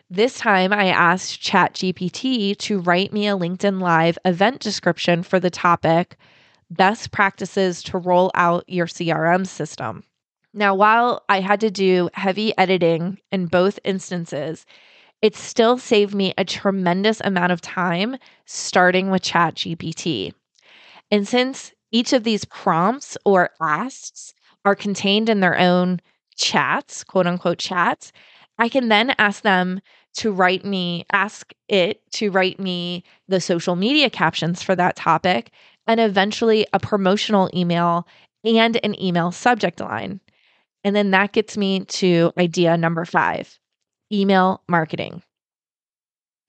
This 0.09 0.39
time 0.39 0.73
I 0.73 0.87
asked 0.87 1.41
ChatGPT 1.41 2.57
to 2.57 2.79
write 2.79 3.13
me 3.13 3.27
a 3.27 3.37
LinkedIn 3.37 3.81
Live 3.81 4.17
event 4.25 4.59
description 4.59 5.21
for 5.23 5.39
the 5.39 5.49
topic 5.49 6.17
best 6.69 7.11
practices 7.11 7.81
to 7.83 7.97
roll 7.97 8.31
out 8.33 8.63
your 8.67 8.87
CRM 8.87 9.47
system. 9.47 10.03
Now, 10.57 10.73
while 10.73 11.23
I 11.29 11.39
had 11.39 11.59
to 11.59 11.69
do 11.69 12.09
heavy 12.15 12.51
editing 12.57 13.19
in 13.31 13.45
both 13.45 13.77
instances, 13.83 14.65
it 15.21 15.35
still 15.35 15.77
saved 15.77 16.15
me 16.15 16.33
a 16.35 16.43
tremendous 16.43 17.21
amount 17.23 17.51
of 17.51 17.61
time 17.61 18.17
starting 18.47 19.11
with 19.11 19.21
ChatGPT. 19.21 20.33
And 21.11 21.27
since 21.27 21.73
each 21.91 22.11
of 22.11 22.23
these 22.23 22.43
prompts 22.43 23.19
or 23.23 23.51
asks 23.61 24.33
are 24.65 24.73
contained 24.73 25.29
in 25.29 25.41
their 25.41 25.59
own 25.59 25.99
chats, 26.35 27.03
quote 27.03 27.27
unquote 27.27 27.59
chats. 27.59 28.11
I 28.57 28.67
can 28.67 28.87
then 28.87 29.13
ask 29.19 29.43
them 29.43 29.79
to 30.15 30.31
write 30.31 30.65
me, 30.65 31.05
ask 31.11 31.53
it 31.69 32.01
to 32.13 32.31
write 32.31 32.59
me 32.59 33.03
the 33.27 33.39
social 33.39 33.75
media 33.75 34.09
captions 34.09 34.63
for 34.63 34.75
that 34.75 34.95
topic 34.95 35.51
and 35.85 35.99
eventually 35.99 36.65
a 36.73 36.79
promotional 36.79 37.47
email 37.53 38.07
and 38.43 38.79
an 38.83 38.99
email 38.99 39.31
subject 39.31 39.79
line. 39.79 40.19
And 40.83 40.95
then 40.95 41.11
that 41.11 41.33
gets 41.33 41.57
me 41.57 41.81
to 41.85 42.31
idea 42.37 42.77
number 42.77 43.05
five 43.05 43.59
email 44.11 44.61
marketing. 44.69 45.21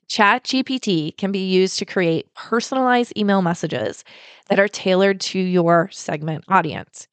Chat 0.08 0.44
GPT 0.44 1.16
can 1.18 1.32
be 1.32 1.50
used 1.50 1.78
to 1.78 1.84
create 1.84 2.32
personalized 2.34 3.12
email 3.16 3.42
messages 3.42 4.04
that 4.48 4.58
are 4.58 4.68
tailored 4.68 5.20
to 5.20 5.38
your 5.38 5.90
segment 5.92 6.44
audience. 6.48 7.08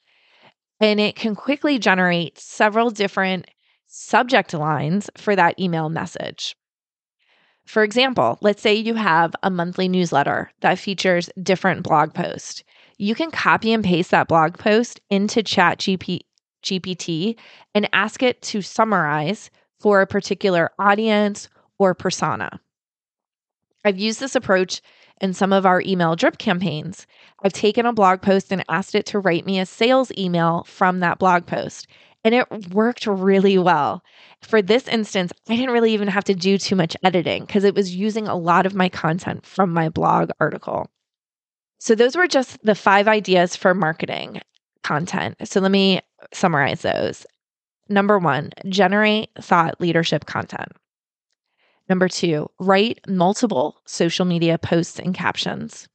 And 0.80 1.00
it 1.00 1.16
can 1.16 1.36
quickly 1.36 1.78
generate 1.78 2.40
several 2.40 2.90
different 2.90 3.50
subject 3.88 4.54
lines 4.54 5.10
for 5.18 5.36
that 5.36 5.60
email 5.60 5.90
message. 5.90 6.56
For 7.66 7.84
example, 7.84 8.38
let's 8.42 8.62
say 8.62 8.76
you 8.76 8.94
have 8.94 9.36
a 9.42 9.50
monthly 9.50 9.88
newsletter 9.88 10.52
that 10.62 10.80
features 10.80 11.30
different 11.42 11.84
blog 11.84 12.14
posts. 12.14 12.64
You 12.98 13.16
can 13.16 13.32
copy 13.32 13.74
and 13.74 13.84
paste 13.84 14.12
that 14.12 14.28
blog 14.28 14.58
post 14.58 15.02
into 15.10 15.44
Chat 15.44 15.80
GPT 16.66 17.38
and 17.74 17.90
ask 17.94 18.22
it 18.22 18.42
to 18.44 18.62
summarize 18.62 19.50
for 19.80 20.02
a 20.02 20.08
particular 20.08 20.72
audience 20.80 21.48
or 21.80 21.94
persona. 21.94 22.60
I've 23.84 24.00
used 24.00 24.20
this 24.20 24.36
approach 24.36 24.82
in 25.22 25.34
some 25.34 25.54
of 25.54 25.66
our 25.66 25.82
email 25.82 26.16
drip 26.16 26.38
campaigns. 26.38 27.08
I've 27.44 27.54
taken 27.54 27.86
a 27.86 27.94
blog 27.94 28.22
post 28.22 28.52
and 28.52 28.64
asked 28.68 28.96
it 28.96 29.06
to 29.08 29.20
write 29.20 29.46
me 29.46 29.60
a 29.60 29.66
sales 29.66 30.12
email 30.18 30.64
from 30.64 31.00
that 31.00 31.20
blog 31.20 31.46
post. 31.46 31.88
And 32.24 32.34
it 32.34 32.74
worked 32.74 33.06
really 33.06 33.60
well. 33.60 34.04
For 34.42 34.62
this 34.62 34.88
instance, 34.88 35.32
I 35.48 35.56
didn't 35.56 35.74
really 35.74 35.94
even 35.94 36.08
have 36.08 36.24
to 36.24 36.34
do 36.34 36.58
too 36.58 36.76
much 36.76 36.98
editing 37.04 37.46
because 37.46 37.64
it 37.64 37.76
was 37.76 37.96
using 37.96 38.28
a 38.28 38.36
lot 38.36 38.66
of 38.66 38.74
my 38.74 38.90
content 38.90 39.46
from 39.46 39.72
my 39.72 39.90
blog 39.90 40.32
article. 40.40 40.90
So, 41.78 41.94
those 41.94 42.16
were 42.16 42.28
just 42.28 42.58
the 42.64 42.74
five 42.74 43.08
ideas 43.08 43.56
for 43.56 43.76
marketing 43.76 44.42
content. 44.84 45.36
So, 45.48 45.60
let 45.60 45.72
me 45.72 46.02
summarize 46.34 46.82
those. 46.82 47.26
Number 47.88 48.18
one, 48.18 48.52
generate 48.68 49.30
thought 49.40 49.80
leadership 49.80 50.26
content. 50.26 50.72
Number 51.88 52.08
two, 52.08 52.50
write 52.60 53.00
multiple 53.08 53.78
social 53.86 54.26
media 54.26 54.58
posts 54.58 55.00
and 55.00 55.14
captions. 55.14 55.88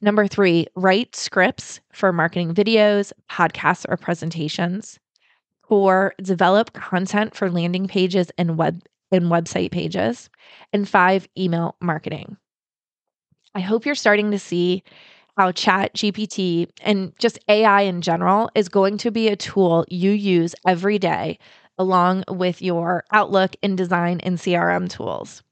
Number 0.00 0.26
three, 0.26 0.66
write 0.76 1.14
scripts 1.14 1.80
for 1.92 2.12
marketing 2.12 2.54
videos, 2.54 3.12
podcasts, 3.30 3.86
or 3.88 3.96
presentations. 3.96 4.98
Four, 5.68 6.14
develop 6.22 6.72
content 6.74 7.34
for 7.34 7.50
landing 7.50 7.88
pages 7.88 8.30
and 8.38 8.56
web 8.56 8.82
and 9.10 9.24
website 9.26 9.70
pages. 9.72 10.30
And 10.72 10.88
five, 10.88 11.28
email 11.38 11.76
marketing. 11.80 12.36
I 13.54 13.60
hope 13.60 13.86
you're 13.86 13.94
starting 13.94 14.30
to 14.32 14.38
see 14.38 14.82
how 15.36 15.52
Chat 15.52 15.94
GPT 15.94 16.68
and 16.80 17.12
just 17.18 17.38
AI 17.48 17.82
in 17.82 18.00
general 18.00 18.50
is 18.54 18.68
going 18.68 18.98
to 18.98 19.10
be 19.10 19.28
a 19.28 19.36
tool 19.36 19.84
you 19.88 20.10
use 20.10 20.54
every 20.66 20.98
day 20.98 21.38
along 21.78 22.24
with 22.28 22.62
your 22.62 23.04
Outlook, 23.12 23.52
InDesign 23.62 24.20
and 24.22 24.38
CRM 24.38 24.88
tools. 24.88 25.42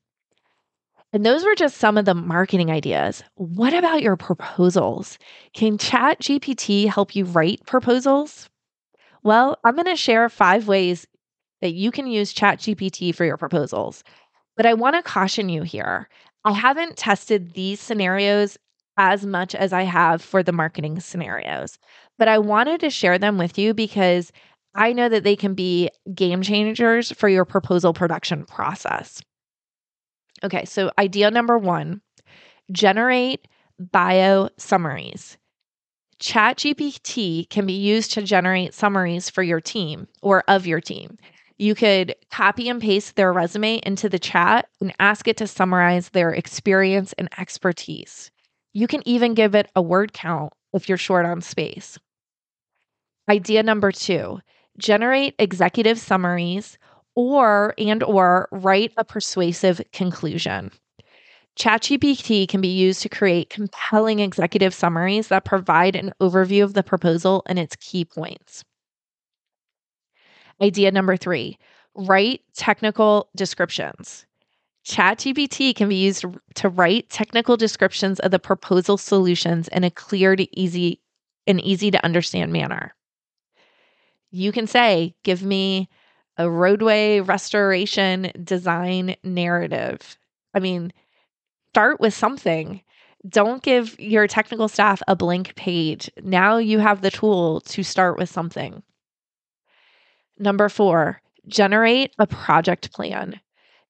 And 1.12 1.24
those 1.24 1.44
were 1.44 1.54
just 1.54 1.76
some 1.76 1.96
of 1.96 2.06
the 2.06 2.14
marketing 2.14 2.70
ideas. 2.70 3.22
What 3.36 3.72
about 3.72 4.02
your 4.02 4.16
proposals? 4.16 5.18
Can 5.52 5.78
Chat 5.78 6.20
GPT 6.20 6.88
help 6.88 7.14
you 7.14 7.24
write 7.24 7.64
proposals? 7.66 8.48
Well, 9.22 9.58
I'm 9.64 9.76
going 9.76 9.86
to 9.86 9.96
share 9.96 10.28
five 10.28 10.66
ways 10.66 11.06
that 11.60 11.74
you 11.74 11.90
can 11.90 12.06
use 12.06 12.32
Chat 12.32 12.58
GPT 12.58 13.14
for 13.14 13.24
your 13.24 13.36
proposals. 13.36 14.02
But 14.56 14.66
I 14.66 14.74
want 14.74 14.96
to 14.96 15.02
caution 15.02 15.48
you 15.48 15.62
here. 15.62 16.08
I 16.44 16.52
haven't 16.52 16.96
tested 16.96 17.54
these 17.54 17.80
scenarios 17.80 18.58
as 18.96 19.26
much 19.26 19.54
as 19.54 19.72
I 19.72 19.82
have 19.82 20.22
for 20.22 20.42
the 20.42 20.52
marketing 20.52 21.00
scenarios, 21.00 21.78
but 22.18 22.28
I 22.28 22.38
wanted 22.38 22.80
to 22.80 22.90
share 22.90 23.18
them 23.18 23.38
with 23.38 23.58
you 23.58 23.74
because 23.74 24.32
I 24.74 24.92
know 24.92 25.08
that 25.08 25.24
they 25.24 25.36
can 25.36 25.54
be 25.54 25.90
game 26.14 26.42
changers 26.42 27.12
for 27.12 27.28
your 27.28 27.44
proposal 27.44 27.92
production 27.92 28.44
process. 28.44 29.20
Okay, 30.42 30.64
so 30.64 30.90
idea 30.98 31.30
number 31.30 31.58
one 31.58 32.00
generate 32.72 33.46
bio 33.78 34.48
summaries. 34.56 35.36
ChatGPT 36.20 37.48
can 37.50 37.66
be 37.66 37.74
used 37.74 38.12
to 38.12 38.22
generate 38.22 38.74
summaries 38.74 39.28
for 39.28 39.42
your 39.42 39.60
team 39.60 40.06
or 40.22 40.44
of 40.48 40.66
your 40.66 40.80
team. 40.80 41.18
You 41.58 41.74
could 41.74 42.14
copy 42.30 42.68
and 42.68 42.80
paste 42.80 43.16
their 43.16 43.32
resume 43.32 43.80
into 43.84 44.08
the 44.08 44.18
chat 44.18 44.68
and 44.80 44.94
ask 44.98 45.28
it 45.28 45.36
to 45.38 45.46
summarize 45.46 46.08
their 46.08 46.30
experience 46.30 47.12
and 47.18 47.28
expertise. 47.38 48.30
You 48.74 48.88
can 48.88 49.06
even 49.08 49.34
give 49.34 49.54
it 49.54 49.70
a 49.74 49.80
word 49.80 50.12
count 50.12 50.52
if 50.72 50.88
you're 50.88 50.98
short 50.98 51.24
on 51.24 51.40
space. 51.40 51.96
Idea 53.30 53.62
number 53.62 53.92
2, 53.92 54.40
generate 54.78 55.34
executive 55.38 55.98
summaries 55.98 56.76
or 57.14 57.72
and 57.78 58.02
or 58.02 58.48
write 58.50 58.92
a 58.96 59.04
persuasive 59.04 59.80
conclusion. 59.92 60.72
ChatGPT 61.56 62.48
can 62.48 62.60
be 62.60 62.68
used 62.68 63.00
to 63.02 63.08
create 63.08 63.48
compelling 63.48 64.18
executive 64.18 64.74
summaries 64.74 65.28
that 65.28 65.44
provide 65.44 65.94
an 65.94 66.12
overview 66.20 66.64
of 66.64 66.74
the 66.74 66.82
proposal 66.82 67.44
and 67.46 67.60
its 67.60 67.76
key 67.76 68.04
points. 68.04 68.64
Idea 70.60 70.90
number 70.90 71.16
3, 71.16 71.56
write 71.94 72.40
technical 72.54 73.28
descriptions. 73.36 74.26
ChatGPT 74.84 75.74
can 75.74 75.88
be 75.88 75.96
used 75.96 76.24
to 76.56 76.68
write 76.68 77.08
technical 77.08 77.56
descriptions 77.56 78.20
of 78.20 78.30
the 78.30 78.38
proposal 78.38 78.98
solutions 78.98 79.68
in 79.68 79.82
a 79.82 79.90
clear 79.90 80.36
to 80.36 80.58
easy 80.58 81.00
and 81.46 81.60
easy 81.62 81.90
to 81.90 82.04
understand 82.04 82.52
manner. 82.52 82.94
You 84.30 84.52
can 84.52 84.66
say, 84.66 85.14
give 85.22 85.42
me 85.42 85.88
a 86.36 86.50
roadway 86.50 87.20
restoration 87.20 88.30
design 88.42 89.16
narrative. 89.22 90.18
I 90.52 90.60
mean, 90.60 90.92
start 91.70 92.00
with 92.00 92.12
something. 92.12 92.82
Don't 93.28 93.62
give 93.62 93.98
your 93.98 94.26
technical 94.26 94.68
staff 94.68 95.02
a 95.08 95.16
blank 95.16 95.54
page. 95.54 96.10
Now 96.22 96.58
you 96.58 96.78
have 96.78 97.00
the 97.00 97.10
tool 97.10 97.60
to 97.62 97.82
start 97.82 98.18
with 98.18 98.28
something. 98.28 98.82
Number 100.38 100.68
four, 100.68 101.22
generate 101.46 102.14
a 102.18 102.26
project 102.26 102.92
plan. 102.92 103.40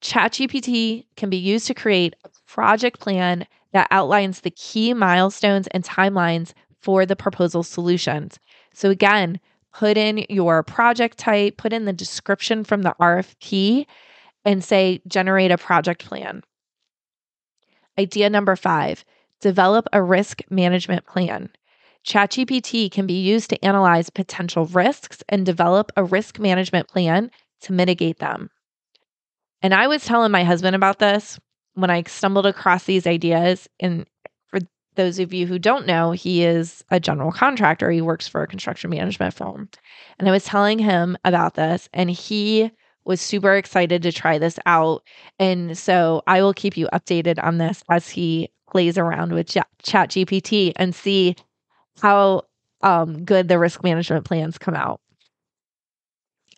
ChatGPT 0.04 1.06
can 1.16 1.30
be 1.30 1.38
used 1.38 1.66
to 1.66 1.74
create 1.74 2.14
a 2.24 2.28
project 2.46 3.00
plan 3.00 3.46
that 3.72 3.88
outlines 3.90 4.42
the 4.42 4.50
key 4.50 4.92
milestones 4.92 5.66
and 5.68 5.82
timelines 5.82 6.52
for 6.78 7.06
the 7.06 7.16
proposal 7.16 7.62
solutions. 7.62 8.38
So, 8.74 8.90
again, 8.90 9.40
put 9.72 9.96
in 9.96 10.26
your 10.28 10.62
project 10.62 11.16
type, 11.16 11.56
put 11.56 11.72
in 11.72 11.86
the 11.86 11.92
description 11.92 12.64
from 12.64 12.82
the 12.82 12.94
RFP, 13.00 13.86
and 14.44 14.62
say, 14.62 15.00
generate 15.08 15.50
a 15.50 15.56
project 15.56 16.04
plan. 16.04 16.42
Idea 17.98 18.28
number 18.28 18.56
five 18.56 19.04
develop 19.40 19.86
a 19.92 20.02
risk 20.02 20.42
management 20.50 21.06
plan. 21.06 21.50
ChatGPT 22.06 22.90
can 22.90 23.06
be 23.06 23.20
used 23.20 23.50
to 23.50 23.64
analyze 23.64 24.10
potential 24.10 24.66
risks 24.66 25.22
and 25.28 25.46
develop 25.46 25.92
a 25.96 26.04
risk 26.04 26.38
management 26.38 26.88
plan 26.88 27.30
to 27.62 27.72
mitigate 27.72 28.18
them. 28.18 28.50
And 29.64 29.72
I 29.72 29.86
was 29.86 30.04
telling 30.04 30.30
my 30.30 30.44
husband 30.44 30.76
about 30.76 30.98
this 30.98 31.40
when 31.72 31.88
I 31.88 32.02
stumbled 32.02 32.44
across 32.44 32.84
these 32.84 33.06
ideas. 33.06 33.66
And 33.80 34.06
for 34.48 34.60
those 34.94 35.18
of 35.18 35.32
you 35.32 35.46
who 35.46 35.58
don't 35.58 35.86
know, 35.86 36.12
he 36.12 36.44
is 36.44 36.84
a 36.90 37.00
general 37.00 37.32
contractor. 37.32 37.90
He 37.90 38.02
works 38.02 38.28
for 38.28 38.42
a 38.42 38.46
construction 38.46 38.90
management 38.90 39.32
firm. 39.32 39.70
And 40.18 40.28
I 40.28 40.32
was 40.32 40.44
telling 40.44 40.78
him 40.78 41.16
about 41.24 41.54
this, 41.54 41.88
and 41.94 42.10
he 42.10 42.70
was 43.06 43.22
super 43.22 43.54
excited 43.54 44.02
to 44.02 44.12
try 44.12 44.36
this 44.36 44.58
out. 44.66 45.02
And 45.38 45.78
so 45.78 46.22
I 46.26 46.42
will 46.42 46.52
keep 46.52 46.76
you 46.76 46.86
updated 46.92 47.42
on 47.42 47.56
this 47.56 47.82
as 47.88 48.10
he 48.10 48.50
plays 48.70 48.98
around 48.98 49.32
with 49.32 49.48
Chat 49.48 49.66
GPT 49.82 50.74
and 50.76 50.94
see 50.94 51.36
how 52.02 52.42
um, 52.82 53.24
good 53.24 53.48
the 53.48 53.58
risk 53.58 53.82
management 53.82 54.26
plans 54.26 54.58
come 54.58 54.74
out. 54.74 55.00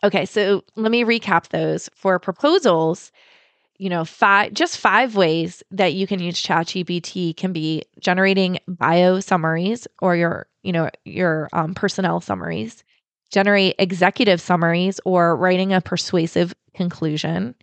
Okay, 0.03 0.25
so 0.25 0.63
let 0.75 0.91
me 0.91 1.03
recap 1.03 1.49
those. 1.49 1.89
For 1.95 2.19
proposals, 2.19 3.11
you 3.77 3.89
know, 3.89 4.05
five 4.05 4.53
just 4.53 4.77
five 4.77 5.15
ways 5.15 5.63
that 5.71 5.93
you 5.93 6.07
can 6.07 6.19
use 6.19 6.41
ChatGPT 6.41 7.35
can 7.35 7.53
be 7.53 7.83
generating 7.99 8.59
bio 8.67 9.19
summaries 9.19 9.87
or 10.01 10.15
your, 10.15 10.47
you 10.63 10.71
know, 10.71 10.89
your 11.05 11.47
um, 11.53 11.73
personnel 11.73 12.21
summaries, 12.21 12.83
generate 13.31 13.75
executive 13.79 14.41
summaries 14.41 14.99
or 15.05 15.35
writing 15.35 15.73
a 15.73 15.81
persuasive 15.81 16.53
conclusion, 16.73 17.55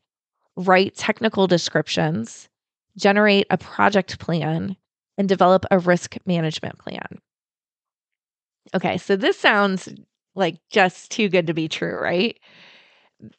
write 0.57 0.94
technical 0.97 1.47
descriptions, 1.47 2.49
generate 2.97 3.47
a 3.51 3.59
project 3.59 4.18
plan, 4.18 4.77
and 5.18 5.29
develop 5.29 5.64
a 5.70 5.79
risk 5.79 6.16
management 6.27 6.79
plan. 6.79 7.20
Okay, 8.75 8.99
so 8.99 9.16
this 9.16 9.38
sounds 9.38 9.88
like 10.35 10.57
just 10.70 11.11
too 11.11 11.29
good 11.29 11.47
to 11.47 11.55
be 11.55 11.68
true, 11.68 11.99
right? 11.99 12.38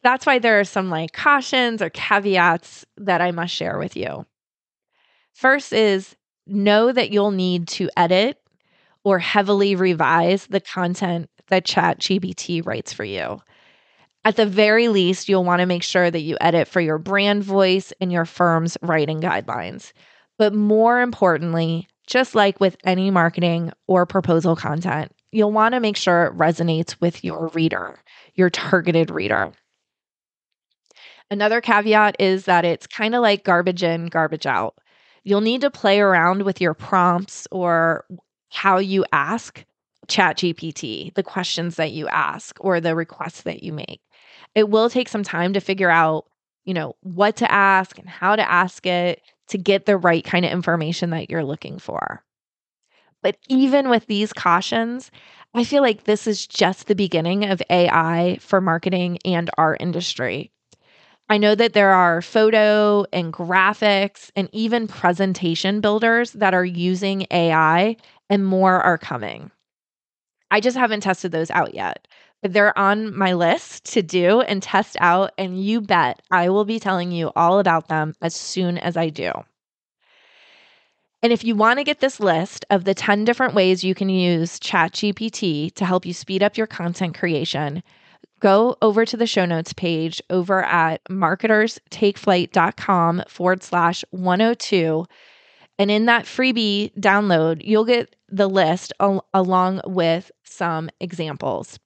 That's 0.03 0.25
why 0.25 0.39
there 0.39 0.59
are 0.59 0.65
some 0.65 0.89
like 0.89 1.11
cautions 1.13 1.81
or 1.81 1.89
caveats 1.89 2.85
that 2.97 3.21
I 3.21 3.31
must 3.31 3.53
share 3.53 3.77
with 3.77 3.95
you. 3.95 4.25
First 5.33 5.73
is 5.73 6.15
know 6.47 6.91
that 6.91 7.11
you'll 7.11 7.31
need 7.31 7.67
to 7.67 7.89
edit 7.97 8.39
or 9.03 9.19
heavily 9.19 9.75
revise 9.75 10.47
the 10.47 10.59
content 10.59 11.29
that 11.47 11.65
ChatGPT 11.65 12.65
writes 12.65 12.93
for 12.93 13.03
you. 13.03 13.39
At 14.23 14.37
the 14.37 14.47
very 14.47 14.87
least, 14.87 15.29
you'll 15.29 15.43
want 15.43 15.59
to 15.59 15.67
make 15.67 15.83
sure 15.83 16.09
that 16.09 16.21
you 16.21 16.35
edit 16.41 16.67
for 16.67 16.81
your 16.81 16.97
brand 16.97 17.43
voice 17.43 17.93
and 18.01 18.11
your 18.11 18.25
firm's 18.25 18.75
writing 18.81 19.21
guidelines. 19.21 19.91
But 20.39 20.53
more 20.53 21.01
importantly, 21.01 21.87
just 22.07 22.33
like 22.33 22.59
with 22.59 22.75
any 22.83 23.11
marketing 23.11 23.71
or 23.87 24.07
proposal 24.07 24.55
content, 24.55 25.11
you'll 25.35 25.51
want 25.51 25.73
to 25.73 25.81
make 25.81 25.97
sure 25.97 26.25
it 26.25 26.37
resonates 26.37 26.95
with 27.01 27.23
your 27.23 27.47
reader, 27.49 27.99
your 28.35 28.49
targeted 28.49 29.11
reader. 29.11 29.51
Another 31.29 31.59
caveat 31.59 32.15
is 32.19 32.45
that 32.45 32.63
it's 32.63 32.87
kind 32.87 33.13
of 33.13 33.21
like 33.21 33.43
garbage 33.43 33.83
in, 33.83 34.07
garbage 34.07 34.45
out. 34.45 34.77
You'll 35.23 35.41
need 35.41 35.61
to 35.61 35.71
play 35.71 35.99
around 35.99 36.43
with 36.43 36.61
your 36.61 36.73
prompts 36.73 37.47
or 37.51 38.05
how 38.49 38.77
you 38.77 39.03
ask 39.11 39.65
ChatGPT, 40.07 41.13
the 41.15 41.23
questions 41.23 41.75
that 41.75 41.91
you 41.91 42.07
ask 42.07 42.55
or 42.61 42.79
the 42.79 42.95
requests 42.95 43.41
that 43.41 43.61
you 43.61 43.73
make. 43.73 44.01
It 44.53 44.69
will 44.69 44.89
take 44.89 45.09
some 45.09 45.23
time 45.23 45.51
to 45.53 45.59
figure 45.59 45.89
out, 45.89 46.25
you 46.63 46.73
know, 46.73 46.95
what 47.01 47.35
to 47.37 47.51
ask 47.51 47.97
and 47.97 48.07
how 48.07 48.35
to 48.35 48.49
ask 48.49 48.85
it 48.85 49.21
to 49.49 49.57
get 49.57 49.85
the 49.85 49.97
right 49.97 50.23
kind 50.23 50.45
of 50.45 50.51
information 50.51 51.09
that 51.09 51.29
you're 51.29 51.43
looking 51.43 51.79
for. 51.79 52.23
But 53.25 53.37
even 53.49 53.89
with 53.89 54.05
these 54.05 54.33
cautions, 54.33 55.09
I 55.55 55.63
feel 55.63 55.81
like 55.81 56.03
this 56.03 56.27
is 56.27 56.45
just 56.45 56.85
the 56.85 56.93
beginning 56.93 57.45
of 57.45 57.59
AI 57.71 58.37
for 58.39 58.61
marketing 58.61 59.17
and 59.25 59.49
our 59.57 59.75
industry. 59.79 60.51
I 61.27 61.39
know 61.39 61.55
that 61.55 61.73
there 61.73 61.89
are 61.89 62.21
photo 62.21 63.03
and 63.11 63.33
graphics 63.33 64.29
and 64.35 64.47
even 64.51 64.87
presentation 64.87 65.81
builders 65.81 66.33
that 66.33 66.53
are 66.53 66.63
using 66.63 67.25
AI, 67.31 67.95
and 68.29 68.45
more 68.45 68.79
are 68.79 68.99
coming. 68.99 69.49
I 70.51 70.59
just 70.59 70.77
haven't 70.77 71.01
tested 71.01 71.31
those 71.31 71.49
out 71.49 71.73
yet, 71.73 72.07
but 72.43 72.53
they're 72.53 72.77
on 72.77 73.17
my 73.17 73.33
list 73.33 73.85
to 73.93 74.03
do 74.03 74.41
and 74.41 74.61
test 74.61 74.97
out. 74.99 75.31
And 75.39 75.59
you 75.59 75.81
bet 75.81 76.21
I 76.29 76.49
will 76.49 76.65
be 76.65 76.79
telling 76.79 77.11
you 77.11 77.31
all 77.35 77.57
about 77.57 77.87
them 77.87 78.13
as 78.21 78.35
soon 78.35 78.77
as 78.77 78.95
I 78.95 79.09
do. 79.09 79.31
And 81.25 81.33
if 81.33 81.43
you 81.43 81.55
want 81.55 81.79
to 81.79 81.83
get 81.83 82.01
this 82.01 82.19
list 82.19 82.65
of 82.69 82.83
the 82.83 82.93
10 82.93 83.25
different 83.25 83.55
ways 83.55 83.83
you 83.83 83.95
can 83.95 84.09
use 84.09 84.59
ChatGPT 84.59 85.73
to 85.73 85.83
help 85.83 86.05
you 86.05 86.13
speed 86.13 86.43
up 86.43 86.55
your 86.55 86.67
content 86.67 87.17
creation, 87.17 87.81
go 88.41 88.77
over 88.83 89.07
to 89.07 89.17
the 89.17 89.25
show 89.25 89.45
notes 89.45 89.73
page 89.73 90.21
over 90.29 90.63
at 90.63 91.03
marketerstakeflight.com 91.05 93.23
forward 93.27 93.63
slash 93.63 94.05
102. 94.11 95.07
And 95.79 95.89
in 95.89 96.05
that 96.05 96.25
freebie 96.25 96.93
download, 96.99 97.65
you'll 97.65 97.85
get 97.85 98.15
the 98.29 98.47
list 98.47 98.93
al- 98.99 99.25
along 99.33 99.81
with 99.83 100.31
some 100.43 100.91
examples. 100.99 101.79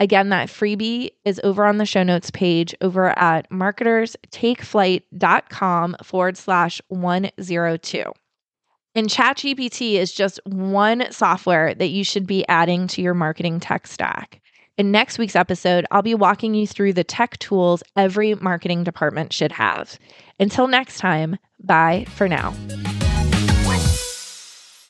Again, 0.00 0.30
that 0.30 0.48
freebie 0.48 1.10
is 1.26 1.38
over 1.44 1.66
on 1.66 1.76
the 1.76 1.84
show 1.84 2.02
notes 2.02 2.30
page 2.30 2.74
over 2.80 3.10
at 3.18 3.50
marketerstakeflight.com 3.50 5.96
forward 6.02 6.38
slash 6.38 6.80
102. 6.88 8.12
And 8.96 9.10
ChatGPT 9.10 9.96
is 9.96 10.10
just 10.10 10.40
one 10.44 11.12
software 11.12 11.74
that 11.74 11.88
you 11.88 12.02
should 12.02 12.26
be 12.26 12.48
adding 12.48 12.86
to 12.88 13.02
your 13.02 13.12
marketing 13.12 13.60
tech 13.60 13.86
stack. 13.86 14.40
In 14.78 14.90
next 14.90 15.18
week's 15.18 15.36
episode, 15.36 15.84
I'll 15.90 16.00
be 16.00 16.14
walking 16.14 16.54
you 16.54 16.66
through 16.66 16.94
the 16.94 17.04
tech 17.04 17.38
tools 17.38 17.82
every 17.94 18.34
marketing 18.36 18.84
department 18.84 19.34
should 19.34 19.52
have. 19.52 19.98
Until 20.40 20.66
next 20.66 20.96
time, 20.98 21.36
bye 21.62 22.06
for 22.08 22.26
now. 22.26 22.54